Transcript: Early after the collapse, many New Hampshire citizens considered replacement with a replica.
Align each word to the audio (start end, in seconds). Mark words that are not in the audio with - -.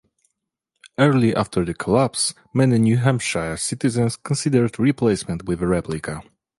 Early 0.97 1.35
after 1.35 1.63
the 1.63 1.75
collapse, 1.75 2.33
many 2.55 2.79
New 2.79 2.97
Hampshire 2.97 3.55
citizens 3.57 4.15
considered 4.15 4.79
replacement 4.79 5.45
with 5.45 5.61
a 5.61 5.67
replica. 5.67 6.23